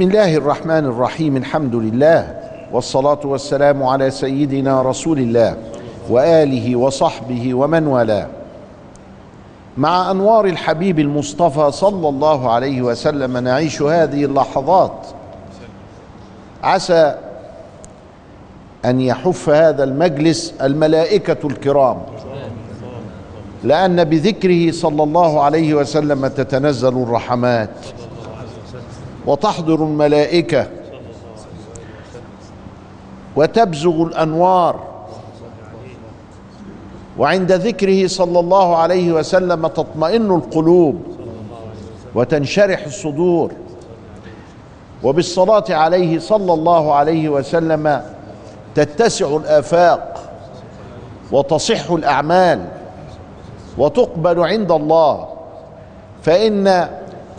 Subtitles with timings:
[0.00, 2.36] بسم الله الرحمن الرحيم الحمد لله
[2.72, 5.56] والصلاة والسلام على سيدنا رسول الله
[6.10, 8.26] وآله وصحبه ومن والاه
[9.76, 15.06] مع أنوار الحبيب المصطفى صلى الله عليه وسلم نعيش هذه اللحظات
[16.62, 17.14] عسى
[18.84, 21.98] أن يحف هذا المجلس الملائكة الكرام
[23.64, 27.70] لأن بذكره صلى الله عليه وسلم تتنزل الرحمات
[29.26, 30.66] وتحضر الملائكة
[33.36, 34.90] وتبزغ الأنوار.
[37.18, 41.02] وعند ذكره صلى الله عليه وسلم تطمئن القلوب
[42.14, 43.52] وتنشرح الصدور.
[45.02, 48.02] وبالصلاة عليه صلى الله عليه وسلم
[48.74, 50.30] تتسع الآفاق
[51.32, 52.64] وتصح الأعمال
[53.78, 55.28] وتقبل عند الله.
[56.22, 56.88] فإن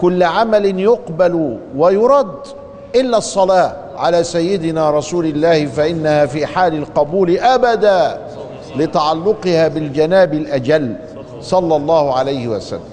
[0.01, 2.35] كل عمل يقبل ويرد
[2.95, 8.27] إلا الصلاة على سيدنا رسول الله فإنها في حال القبول أبدا
[8.75, 10.95] لتعلقها بالجناب الأجل
[11.41, 12.89] صلى الله عليه وسلم.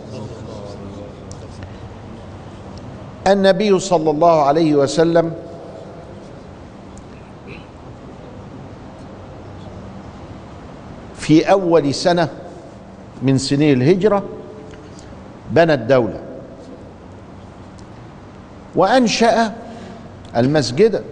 [3.27, 5.33] النبي صلى الله عليه وسلم
[11.15, 12.28] في أول سنة
[13.22, 14.22] من سنين الهجرة
[15.50, 16.28] بنى الدولة.
[18.74, 19.52] وأنشأ
[20.36, 21.02] المسجد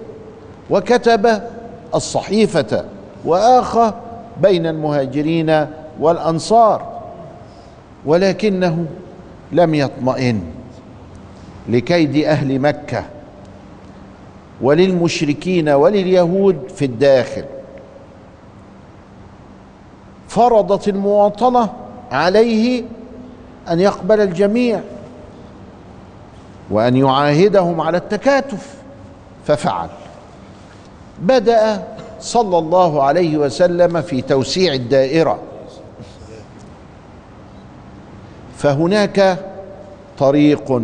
[0.71, 1.43] وكتب
[1.95, 2.85] الصحيفة
[3.25, 3.93] وآخى
[4.43, 5.67] بين المهاجرين
[6.01, 6.97] والأنصار
[8.07, 8.87] ولكنه
[9.53, 10.43] لم يطمئن
[11.69, 13.05] لكيد أهل مكة
[14.61, 17.45] وللمشركين ولليهود في الداخل.
[20.29, 21.73] فرضت المواطنة
[22.13, 22.83] عليه
[23.71, 24.81] أن يقبل الجميع.
[26.71, 28.75] وأن يعاهدهم على التكاتف
[29.47, 29.89] ففعل.
[31.21, 31.85] بدأ
[32.21, 35.39] صلى الله عليه وسلم في توسيع الدائرة.
[38.57, 39.39] فهناك
[40.19, 40.83] طريق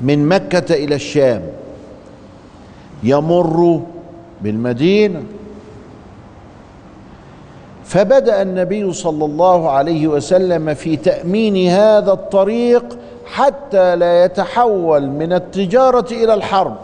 [0.00, 1.42] من مكة إلى الشام
[3.02, 3.82] يمر
[4.42, 5.22] بالمدينة.
[7.84, 16.06] فبدأ النبي صلى الله عليه وسلم في تأمين هذا الطريق حتى لا يتحول من التجارة
[16.12, 16.76] إلى الحرب.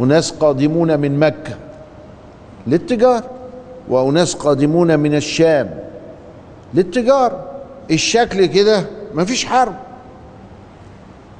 [0.00, 1.54] أناس قادمون من مكة
[2.66, 3.30] للتجارة
[3.88, 5.70] وأناس قادمون من الشام
[6.74, 7.44] للتجارة.
[7.90, 9.74] الشكل كده مفيش حرب.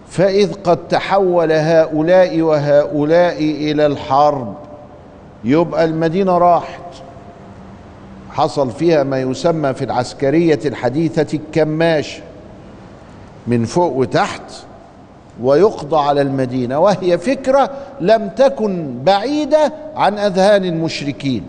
[0.09, 4.55] فإذ قد تحول هؤلاء وهؤلاء إلى الحرب
[5.45, 6.81] يبقى المدينة راحت.
[8.39, 12.21] حصل فيها ما يسمى في العسكرية الحديثة الكماش
[13.47, 14.43] من فوق وتحت
[15.43, 21.47] ويقضى على المدينة وهي فكرة لم تكن بعيدة عن أذهان المشركين.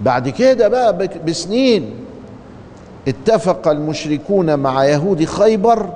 [0.00, 1.90] بعد كده بقى بسنين
[3.08, 5.88] اتفق المشركون مع يهود خيبر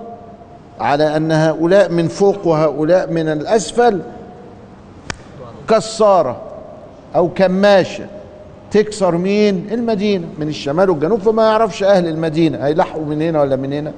[0.81, 4.03] على أن هؤلاء من فوق وهؤلاء من الأسفل
[5.69, 6.48] كسارة.
[7.17, 8.07] أو كماشه
[8.71, 10.29] تكسر مين؟ المدينة.
[10.39, 11.21] من الشمال والجنوب.
[11.21, 12.59] فما يعرفش أهل المدينة.
[12.67, 13.93] هيلحقوا من هنا ولا من هنا؟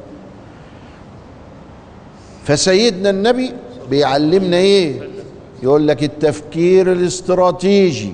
[2.45, 3.53] فسيدنا النبي
[3.91, 5.01] بيعلمنا إيه؟
[5.63, 8.13] يقول لك التفكير الاستراتيجي.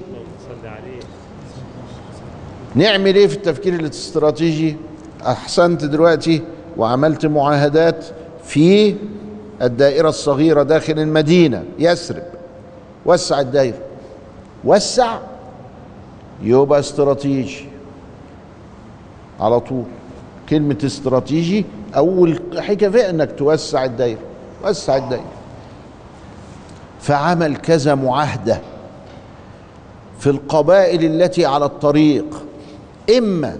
[2.74, 4.76] نعمل إيه في التفكير الاستراتيجي؟
[5.26, 6.42] أحسنت دلوقتي
[6.76, 8.04] وعملت معاهدات
[8.44, 8.94] في
[9.62, 11.64] الدائرة الصغيرة داخل المدينة.
[11.78, 12.22] يثرب
[13.06, 13.85] وسع الدائرة.
[14.66, 15.18] وسع
[16.42, 17.66] يبقى استراتيجي.
[19.40, 19.84] على طول.
[20.48, 21.64] كلمة استراتيجي
[21.96, 24.18] أول حاجة في إنك توسع الدائرة
[24.64, 25.24] وسع الدائرة
[27.00, 28.60] فعمل كذا معاهدة
[30.18, 32.44] في القبائل التي على الطريق
[33.18, 33.56] إما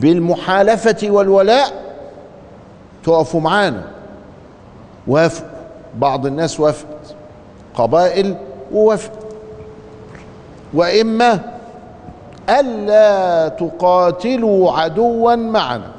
[0.00, 1.94] بالمحالفة والولاء
[3.04, 3.84] تقفوا معانا.
[5.06, 5.48] وافقوا.
[5.98, 7.14] بعض الناس وافقت.
[7.74, 8.36] قبائل
[8.72, 9.12] ووافقت
[10.74, 11.40] وإما
[12.50, 15.90] ألا تقاتلوا عدوا معنا.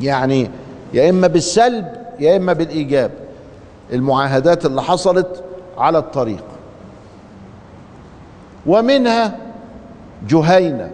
[0.00, 0.50] يعني
[0.94, 1.86] يا إما بالسلب
[2.20, 3.10] يا إما بالإيجاب.
[3.92, 5.44] المعاهدات اللي حصلت
[5.78, 6.44] على الطريق.
[8.66, 9.36] ومنها
[10.28, 10.90] جهينة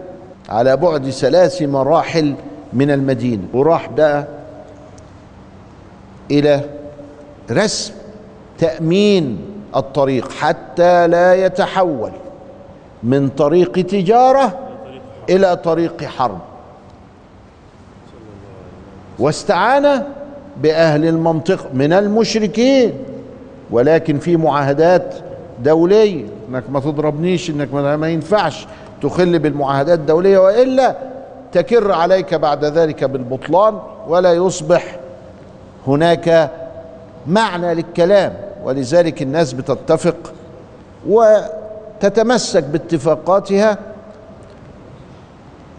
[0.49, 2.35] على بعد ثلاث مراحل
[2.73, 3.43] من المدينة.
[3.53, 4.27] وراح بقى
[6.31, 6.61] إلى
[7.51, 7.93] رسم
[8.59, 12.11] تأمين الطريق حتى لا يتحول
[13.03, 14.59] من طريق تجارة
[15.29, 16.39] إلى طريق حرب.
[19.19, 20.03] واستعان
[20.57, 22.93] بأهل المنطقة من المشركين
[23.71, 25.15] ولكن في معاهدات
[25.63, 28.67] دولية إنك ما تضربنيش إنك ما ينفعش
[29.01, 30.95] تخل بالمعاهدات الدولية وإلا
[31.51, 34.99] تكر عليك بعد ذلك بالبطلان ولا يصبح
[35.87, 36.51] هناك
[37.27, 38.33] معنى للكلام.
[38.63, 40.33] ولذلك الناس بتتفق
[41.07, 43.77] وتتمسك باتفاقاتها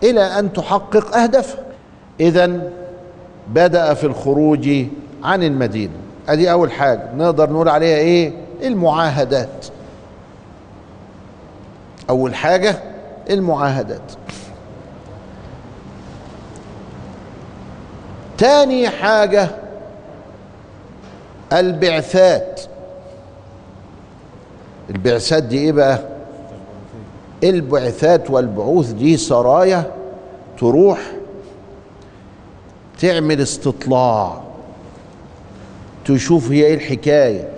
[0.03, 1.65] إلى أن تحقق اهدافها
[2.21, 2.71] اذا
[3.49, 4.69] بدأ في الخروج
[5.23, 5.93] عن المدينة.
[6.29, 8.33] أدي أول حاجة نقدر نقول عليها إيه؟
[8.63, 9.67] المعاهدات.
[12.11, 12.77] أول حاجة
[13.31, 14.13] المعاهدات.
[18.39, 19.49] تاني حاجة
[21.53, 22.61] البعثات.
[24.91, 25.99] البعثات دي إيه بقى؟
[27.45, 29.91] البعثات والبعوث دي سرايا
[30.59, 31.01] تروح
[33.01, 34.41] تعمل استطلاع
[36.05, 37.49] تشوف هي إيه الحكاية.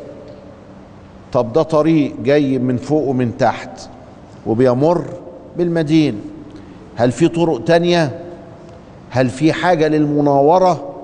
[1.32, 3.80] طب ده طريق جاي من فوق ومن تحت
[4.46, 5.04] وبيمر
[5.56, 6.18] بالمدينة.
[6.96, 8.20] هل في طرق تانية؟
[9.10, 10.94] هل في حاجة للمناورة؟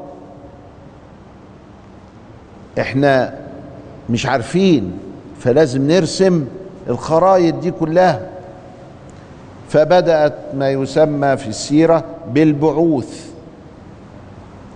[2.81, 3.39] إحنا
[4.11, 4.93] مش عارفين.
[5.43, 6.45] فلازم نرسم
[6.89, 8.29] الخرايط دي كلها.
[9.69, 13.31] فبدأت ما يسمى في السيرة بالبعوث.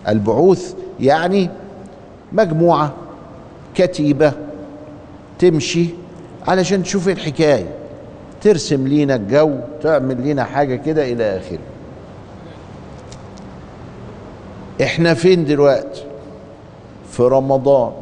[0.09, 1.51] البعوث يعني
[2.33, 2.93] مجموعة
[3.75, 4.33] كتيبة
[5.39, 5.87] تمشي
[6.49, 7.67] علشان تشوف الحكاية.
[8.43, 11.59] ترسم لينا الجو تعمل لينا حاجة كده إلى آخره.
[14.83, 16.05] إحنا فين دلوقتي؟
[17.11, 17.93] في رمضان.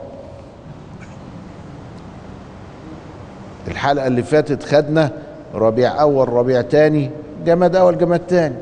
[3.68, 5.10] الحلقة اللي فاتت خدنا
[5.54, 7.10] ربيع أول ربيع تاني
[7.44, 8.54] جماد أول جماد تاني.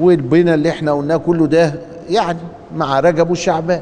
[0.00, 1.74] والبنا اللي إحنا قلناه كله ده؟
[2.10, 2.38] يعني
[2.76, 3.80] مع رجب وشعبان.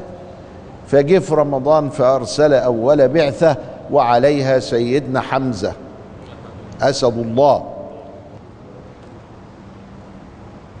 [0.87, 3.55] فجه في رمضان فأرسل أول بعثة
[3.91, 5.73] وعليها سيدنا حمزة.
[6.81, 7.65] أسد الله.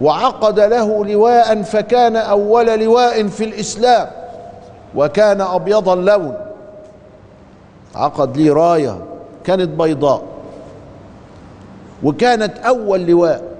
[0.01, 4.07] وعقد له لواء فكان أول لواء في الإسلام.
[4.95, 6.44] وكان أبيض اللون.
[7.95, 8.97] عقد لي راية
[9.43, 10.23] كانت بيضاء
[12.03, 13.55] وكانت أول لواء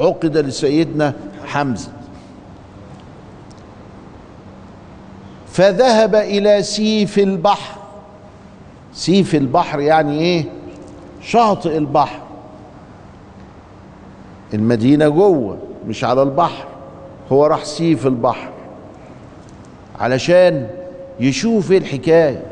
[0.00, 1.14] عقد لسيدنا
[1.46, 1.92] حمزة.
[5.46, 7.80] فذهب إلى سيف البحر.
[8.94, 10.44] سيف البحر يعني إيه؟
[11.22, 12.20] شاطئ البحر.
[14.54, 16.64] المدينة جوه مش على البحر
[17.32, 18.50] هو راح سيف البحر
[20.00, 20.68] علشان
[21.20, 22.42] يشوف إيه الحكاية.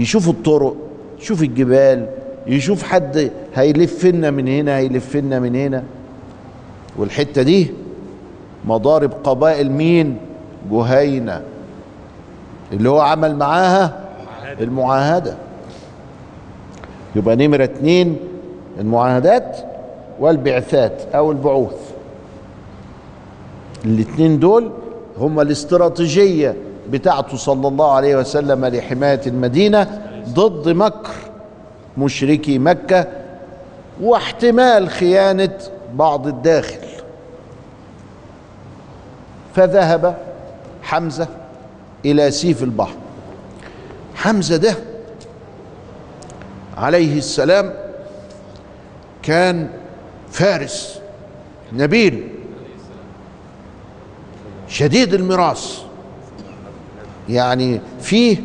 [0.00, 0.76] يشوف الطرق
[1.20, 2.06] يشوف الجبال
[2.46, 5.82] يشوف حد هيلف لنا من هنا هيلف لنا من هنا.
[6.96, 7.70] والحتة دي
[8.64, 10.16] مضارب قبائل مين؟
[10.70, 11.42] جهينة.
[12.72, 14.00] اللي هو عمل معاها
[14.60, 15.34] المعاهدة.
[17.16, 18.16] يبقى نمرة اتنين
[18.80, 19.56] المعاهدات
[20.20, 21.90] والبعثات أو البعوث.
[23.84, 24.70] الاثنين دول
[25.18, 26.56] هما الاستراتيجية
[26.90, 31.14] بتاعته صلى الله عليه وسلم لحماية المدينة ضد مكر
[31.98, 33.06] مشركي مكة
[34.00, 35.58] واحتمال خيانة
[35.94, 36.86] بعض الداخل.
[39.54, 40.16] فذهب
[40.82, 41.28] حمزة
[42.04, 42.96] إلى سيف البحر.
[44.14, 44.74] حمزة ده
[46.76, 47.74] عليه السلام
[49.22, 49.68] كان
[50.30, 51.00] فارس
[51.72, 52.28] نبيل
[54.68, 55.82] شديد المراس
[57.30, 58.36] يعني فيه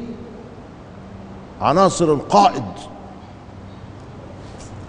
[1.62, 2.63] عناصر القائد.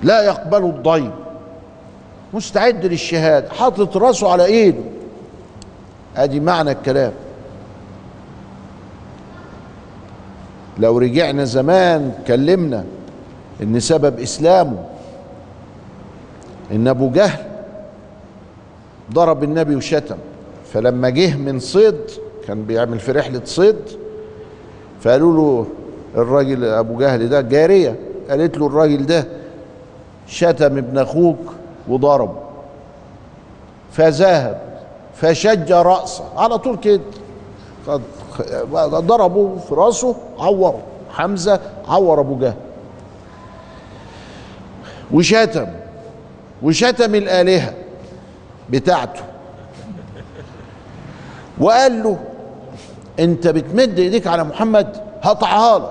[0.02, 1.12] لا يقبل الضيم
[2.34, 4.82] مستعد للشهاده حاطط راسه على إيده.
[6.16, 7.12] أدي معنى الكلام.
[10.78, 12.84] لو رجعنا زمان كلمنا
[13.62, 14.84] إن سبب إسلامه
[16.72, 17.44] إن أبو جهل
[19.12, 20.16] ضرب النبي وشتم.
[20.72, 22.00] فلما جه من صيد
[22.46, 23.76] كان بيعمل في رحلة صيد
[25.00, 25.66] فقالوا له
[26.22, 27.96] الراجل أبو جهل ده جارية
[28.30, 29.24] قالت له الراجل ده
[30.26, 31.38] شتم ابن أخوك
[31.88, 32.36] وضربه
[33.92, 34.60] فذهب
[35.14, 37.00] فشج رأسه على طول كده
[39.00, 42.54] ضربه في رأسه عوره حمزة عور أبو جهل
[45.12, 45.66] وشتم
[46.62, 47.74] وشتم الآلهة
[48.70, 49.20] بتاعته
[51.58, 52.18] وقال له
[53.20, 55.90] انت بتمد ايديك على محمد هقطعها لك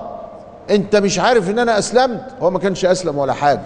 [0.70, 2.22] انت مش عارف ان أنا اسلمت.
[2.42, 3.60] هو ما كانش اسلم ولا حاجة.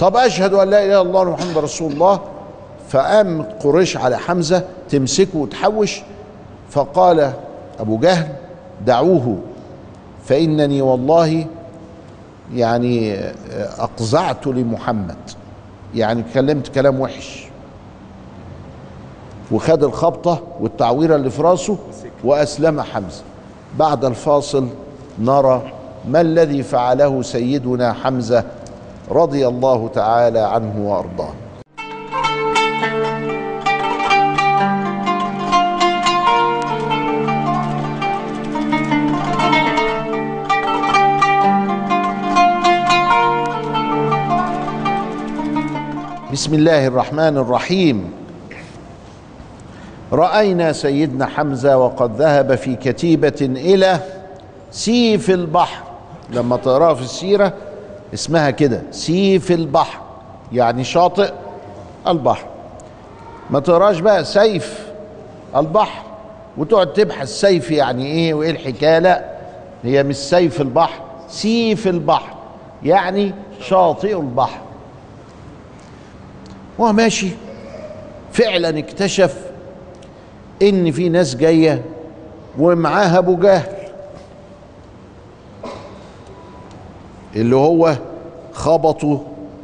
[0.00, 2.20] طب أشهد أن لا إله إلا الله محمد رسول الله.
[2.88, 6.00] فقام قريش على حمزة تمسكه وتحوش.
[6.70, 7.32] فقال
[7.80, 8.28] أبو جهل
[8.86, 9.38] دعوه.
[10.24, 11.46] فإنني والله
[12.54, 13.20] يعني
[13.78, 15.16] أقزعت لمحمد.
[15.94, 17.47] يعني كلمت كلام وحش.
[19.52, 21.76] وخد الخبطة والتعويرة اللي في راسه
[22.24, 23.22] وأسلم حمزة.
[23.78, 24.68] بعد الفاصل
[25.18, 25.62] نرى
[26.08, 28.44] ما الذي فعله سيدنا حمزة
[29.10, 31.32] رضي الله تعالى عنه وأرضاه.
[46.32, 48.12] بسم الله الرحمن الرحيم.
[50.12, 54.00] رأينا سيدنا حمزة وقد ذهب في كتيبة إلى
[54.70, 55.82] سيف البحر.
[56.30, 57.52] لما تقرأها في السيرة
[58.14, 60.00] اسمها كده سيف البحر
[60.52, 61.32] يعني شاطئ
[62.06, 62.46] البحر.
[63.50, 64.86] ما تقراش بقى سيف
[65.56, 66.02] البحر
[66.56, 68.98] وتقعد تبحث سيف يعني إيه وإيه الحكاية.
[68.98, 69.24] لا
[69.84, 72.34] هي مش سيف البحر سيف البحر
[72.82, 74.60] يعني شاطئ البحر.
[76.78, 77.28] وهو ماشي
[78.32, 79.47] فعلا اكتشف
[80.62, 81.84] إن في ناس جاية
[82.58, 83.72] ومعاها أبو جهل.
[87.36, 87.96] اللي هو
[88.52, 89.22] خبطه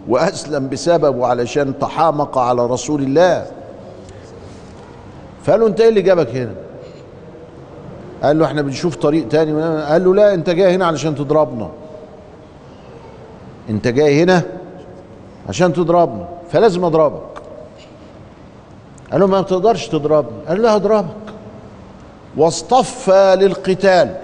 [0.09, 3.47] وأسلم بسببه علشان تحامق على رسول الله.
[5.45, 6.55] فقال له انت إيه اللي جابك هنا؟
[8.23, 9.63] قال له إحنا بنشوف طريق تاني.
[9.83, 11.71] قال له لا أنت جاي هنا علشان تضربنا.
[13.71, 14.43] أنت جاي هنا
[15.49, 17.44] عشان تضربنا فلازم أضربك.
[19.15, 20.47] قال له ما تقدرش تضربني.
[20.49, 21.17] قال له هضربك.
[22.37, 24.17] واصطفى للقتال.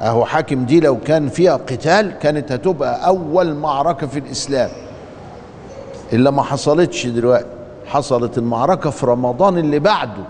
[0.00, 4.70] أهو حاكم دي لو كان فيها قتال كانت هتبقى أول معركة في الإسلام.
[6.12, 7.46] إلا ما حصلتش دلوقتي.
[7.86, 10.24] حصلت المعركة في رمضان اللي بعده.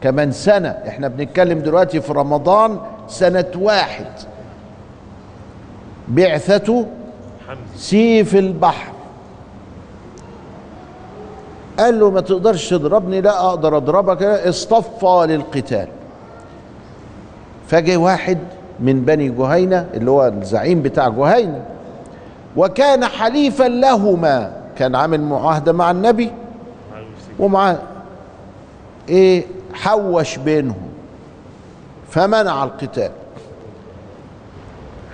[0.00, 0.68] كمان سنة.
[0.68, 4.06] إحنا بنتكلم دلوقتي في رمضان سنة واحد.
[6.08, 6.86] بعثته
[7.76, 8.92] سيف البحر.
[11.78, 15.88] قال له ما تقدرش تضربني لا أقدر أضربك اصطفى للقتال.
[17.68, 18.38] فجاء واحد
[18.80, 21.64] من بني جهينة اللي هو الزعيم بتاع جهينة
[22.56, 26.30] وكان حليفا لهما كان عامل معاهدة مع النبي
[27.38, 27.76] ومع
[29.08, 30.88] إيه حوش بينهم
[32.10, 33.10] فمنع القتال.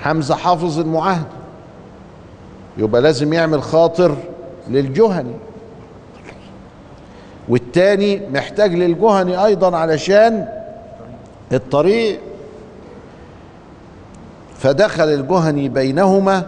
[0.03, 1.27] حمزة حافظ المعاهدة
[2.79, 4.17] يبقى لازم يعمل خاطر
[4.69, 5.35] للجهني
[7.51, 10.49] والتاني محتاج للجهني أيضا علشان
[11.53, 12.21] الطريق.
[14.59, 16.47] فدخل الجهني بينهما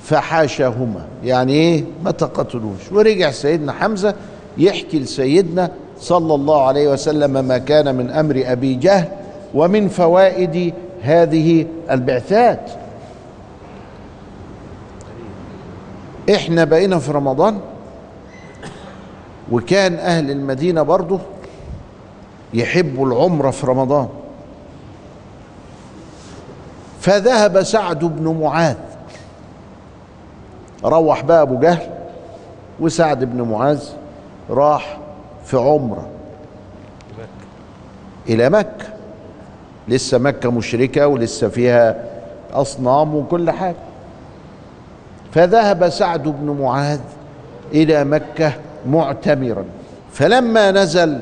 [0.00, 1.06] فحاشاهما.
[1.24, 2.92] يعني إيه؟ ما تقتلوش.
[2.92, 4.14] ورجع سيدنا حمزة
[4.58, 5.70] يحكي لسيدنا
[6.00, 9.08] صلى الله عليه وسلم ما كان من أمر أبي جهل
[9.54, 12.70] ومن فوائد هذه البعثات.
[16.34, 17.58] إحنا بقينا في رمضان؟
[19.52, 21.20] وكان أهل المدينة برضه
[22.54, 24.08] يحبوا العمرة في رمضان.
[27.00, 28.76] فذهب سعد بن معاذ
[30.84, 31.90] روح بقى أبو جهل
[32.80, 33.84] وسعد بن معاذ
[34.50, 34.98] راح
[35.44, 36.08] في عمرة
[38.28, 38.86] إلى مكة.
[39.88, 42.04] لسه مكة مشركة ولسه فيها
[42.52, 43.76] أصنام وكل حاجة.
[45.32, 47.00] فذهب سعد بن معاذ
[47.72, 48.52] إلى مكة
[48.88, 49.64] معتمرا.
[50.12, 51.20] فلما نزل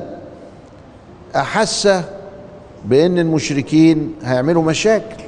[1.35, 1.89] أحس
[2.85, 5.23] بأن المشركين هيعملوا مشاكل.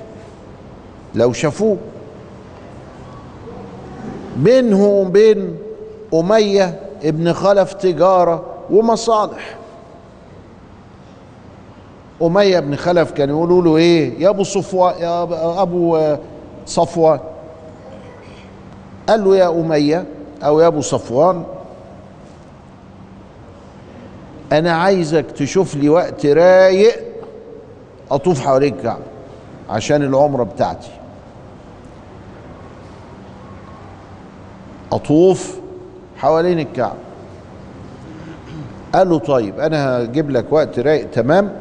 [1.15, 1.77] لو شافوه.
[4.37, 5.57] بينه وبين
[6.13, 9.57] أمية ابن خلف تجارة ومصالح.
[12.21, 15.23] أمية بن خلف كان يقولوا له إيه؟ يا أبو صفوان يا
[15.61, 16.15] أبو
[16.65, 17.19] صفوان.
[19.09, 20.05] قال له يا أمية
[20.43, 21.43] أو يا أبو صفوان
[24.51, 26.99] أنا عايزك تشوف لي وقت رايق
[28.11, 29.03] أطوف حوالين الكعبة
[29.69, 30.91] عشان العمرة بتاعتي.
[34.91, 35.57] أطوف
[36.17, 36.97] حوالين الكعبه
[38.93, 41.53] قال له طيب أنا هجيب لك وقت رايق تمام؟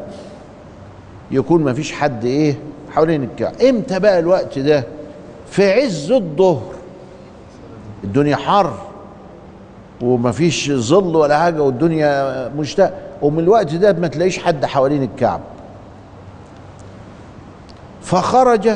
[1.31, 2.55] يكون ما فيش حد إيه
[2.91, 4.85] حوالين الكعبه إمتى بقى الوقت ده؟
[5.51, 6.73] في عز الظهر.
[8.05, 8.75] الدنيا حر.
[10.01, 15.43] وما فيش ظل ولا حاجة والدنيا مشتاق ومن الوقت ده ما تلاقيش حد حوالين الكعبه
[18.03, 18.71] فخرج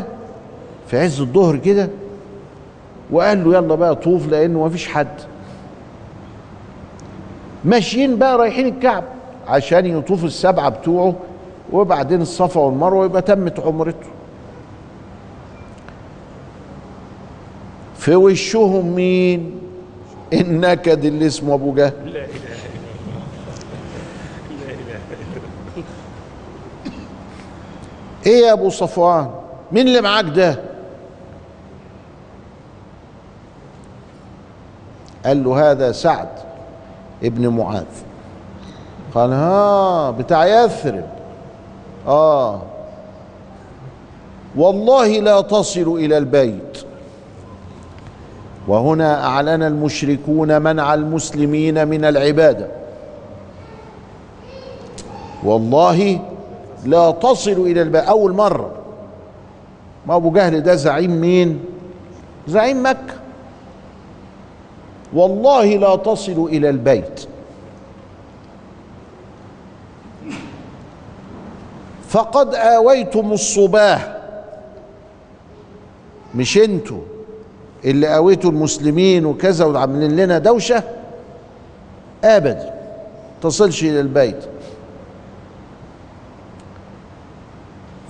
[0.89, 1.89] في عز الظهر كده
[3.11, 5.09] وقال له يلا بقى طوف لأنه مفيش حد.
[7.65, 9.05] ماشيين بقى رايحين الكعب
[9.49, 11.15] عشان يطوف السبعة بتوعه
[11.73, 14.07] وبعدين الصفا والمروة يبقى تمت عمرته.
[17.97, 19.61] في وشهم مين؟
[20.33, 21.93] النكد اللي اسمه أبو جهل.
[22.05, 22.25] لا اله الا
[23.07, 23.21] الله
[24.67, 24.99] لا اله
[25.77, 25.85] الا
[28.27, 29.31] إيه يا أبو صفوان؟
[29.73, 30.57] مين اللي معاك ده؟
[35.27, 36.29] قال له هذا سعد
[37.23, 37.85] ابن معاذ.
[39.15, 41.09] قال ها بتاع يثرب
[42.07, 42.63] آه.
[44.57, 46.85] والله لا تصل إلى البيت.
[48.71, 52.67] وهنا أعلن المشركون منع المسلمين من العبادة.
[55.45, 56.21] والله
[56.85, 58.71] لا تصل إلى البيت أول مرة.
[60.07, 61.65] ما أبو جهل ده زعيم مين؟
[62.49, 63.15] زعيم مكة.
[65.13, 67.27] والله لا تصل إلى البيت.
[72.09, 74.01] فقد آويتم الصباه
[76.35, 77.10] مش أنتوا.
[77.85, 80.83] اللي اويتوا المسلمين وكذا وعاملين لنا دوشة
[82.25, 82.75] ابدا
[83.43, 84.45] تصلش إلى البيت.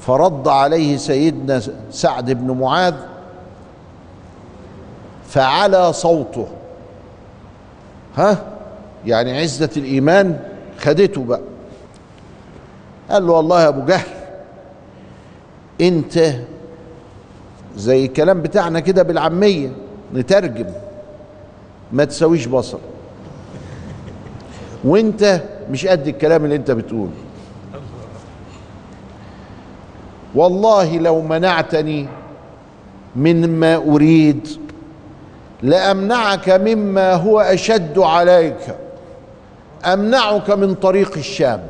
[0.00, 2.94] فرد عليه سيدنا سعد بن معاذ
[5.28, 6.46] فعلى صوته.
[8.16, 8.38] ها؟
[9.06, 10.40] يعني عزة الإيمان
[10.78, 11.40] خدته بقى.
[13.10, 14.08] قال له والله يا أبو جهل
[15.80, 16.34] أنت
[17.76, 19.72] زي الكلام بتاعنا كده بالعامية
[20.14, 20.66] نترجم.
[21.92, 22.78] ما تسويش بصر.
[24.84, 27.10] وانت مش قد الكلام اللي انت بتقوله.
[30.34, 32.08] والله لو منعتني
[33.16, 34.48] مما أريد
[35.62, 38.76] لأمنعك مما هو أشد عليك.
[39.84, 41.62] أمنعك من طريق الشام.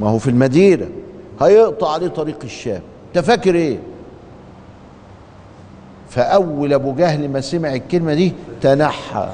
[0.00, 0.88] ما هو في المدينة
[1.40, 2.82] هيقطع عليه طريق الشام.
[3.16, 3.78] انت فاكر إيه؟
[6.10, 9.28] فأول أبو جهل ما سمع الكلمة دي تنحى.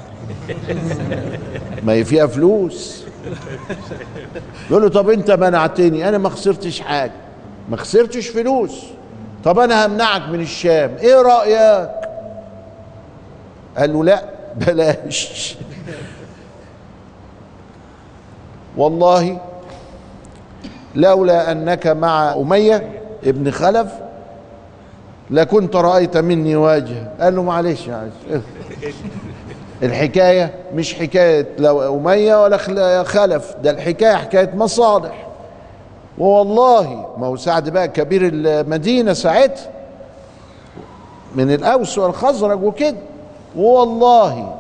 [1.83, 3.05] ما هي فيها فلوس.
[4.71, 6.09] يقول له طب انت منعتني.
[6.09, 7.13] أنا ما خسرتش حاجة.
[7.69, 8.85] ما خسرتش فلوس.
[9.45, 10.97] طب أنا همنعك من الشام.
[10.99, 11.91] إيه رأيك؟
[13.77, 14.25] قال له لا
[14.57, 15.57] بلاش.
[18.77, 19.41] والله
[20.95, 23.93] لولا أنك مع أمية ابن خلف؟
[25.31, 28.43] لكنت رأيت مني وجه قال له معلش معلش
[29.83, 35.27] الحكاية مش حكاية لو أمية ولا خل- خلف ده الحكاية حكاية مصالح.
[36.19, 39.71] ووالله ما هو سعد بقى كبير المدينة ساعتها
[41.35, 42.97] من الأوس والخزرج وكده.
[43.57, 44.55] والله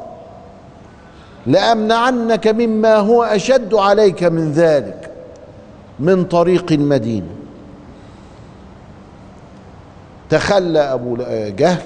[1.46, 5.10] لأمنعنك مما هو أشد عليك من ذلك
[6.00, 7.26] من طريق المدينة.
[10.30, 11.82] تخلى أبو جهل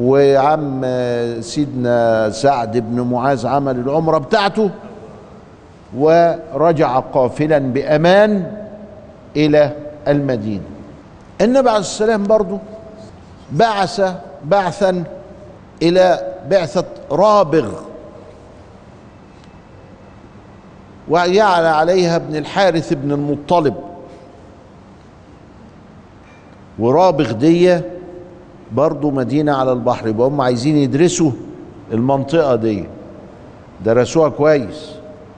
[0.00, 0.80] وعم
[1.40, 4.70] سيدنا سعد بن معاذ عمل العمرة بتاعته
[5.96, 8.52] ورجع قافلا بأمان
[9.36, 9.72] إلى
[10.08, 10.62] المدينة.
[11.40, 12.58] النبي عليه السلام برضه
[13.52, 14.14] بعث
[14.44, 15.04] بعثا
[15.82, 17.68] إلى بعثة رابغ
[21.08, 23.74] وجعل عليها ابن الحارث بن المطلب.
[26.78, 27.80] ورابغ دي
[28.72, 31.30] برضو مدينة على البحر يبقى هم عايزين يدرسوا
[31.92, 32.84] المنطقة دي.
[33.84, 34.92] درسوها كويس.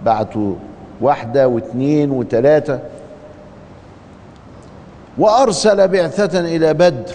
[0.05, 0.55] بعتوا
[1.01, 2.81] واحدة واثنين وثلاثة
[5.19, 7.15] وأرسل بعثة إلى بدر.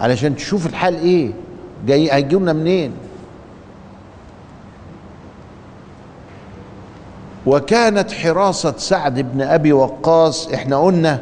[0.00, 1.30] علشان تشوف الحال إيه.
[1.86, 2.92] جاي هيجيونا منين؟
[7.46, 11.20] وكانت حراسة سعد بن أبي وقاص إحنا قلنا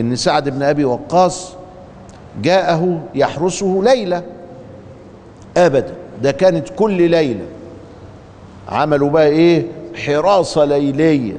[0.00, 1.52] إن سعد بن أبي وقاص
[2.42, 4.22] جاءه يحرسه ليلة
[5.56, 5.94] أبدا.
[6.22, 7.44] ده كانت كل ليلة.
[8.68, 9.66] عملوا بقى إيه؟
[10.06, 11.36] حراسة ليلية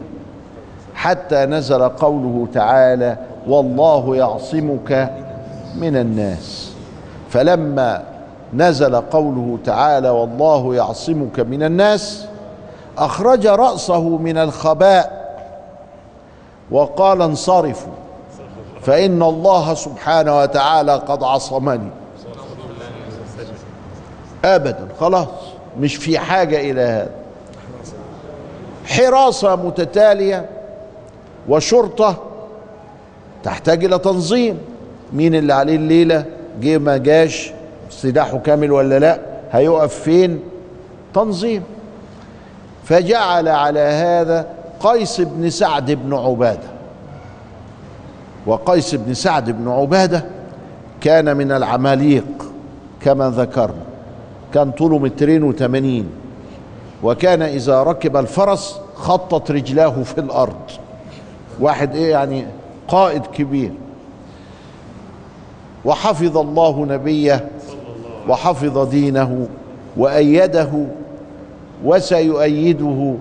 [0.95, 5.11] حتى نزل قوله تعالى والله يعصمك
[5.75, 6.71] من الناس.
[7.29, 8.03] فلما
[8.53, 12.25] نزل قوله تعالى والله يعصمك من الناس
[12.97, 15.21] أخرج رأسه من الخباء
[16.71, 17.93] وقال انصرفوا.
[18.81, 21.89] فإن الله سبحانه وتعالى قد عصمني.
[24.45, 25.27] ابدا خلاص
[25.79, 27.11] مش في حاجة إلى هذا.
[28.85, 30.49] حراسة متتالية
[31.49, 32.17] وشرطة
[33.43, 34.59] تحتاج إلى تنظيم.
[35.13, 36.25] مين اللي عليه الليلة؟
[36.61, 37.51] جه ما جاش
[37.89, 39.19] سلاحه كامل ولا لا؟
[39.51, 40.39] هيقف فين؟
[41.13, 41.63] تنظيم.
[42.83, 44.47] فجعل على هذا
[44.79, 46.70] قيس بن سعد بن عبادة.
[48.45, 50.25] وقيس بن سعد بن عبادة
[51.01, 52.25] كان من العماليق
[53.01, 53.83] كما ذكرنا
[54.53, 56.09] كان طوله مترين وثمانين
[57.03, 60.55] وكان إذا ركب الفرس خطت رجلاه في الأرض.
[61.59, 62.45] واحد إيه يعني
[62.87, 63.71] قائد كبير.
[65.85, 67.47] وحفظ الله نبيه
[68.29, 69.47] وحفظ دينه
[69.97, 70.69] وأيده
[71.85, 73.15] وسيؤيده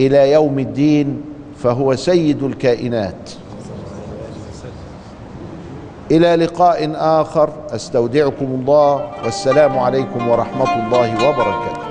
[0.00, 1.22] إلى يوم الدين
[1.58, 3.30] فهو سيد الكائنات.
[6.12, 7.48] إلى لقاء آخر.
[7.74, 9.10] أستودعكم الله.
[9.24, 11.81] والسلام عليكم ورحمة الله وبركاته.